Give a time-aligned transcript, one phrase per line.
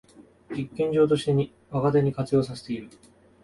[0.49, 2.89] 実験場として若手に活用させている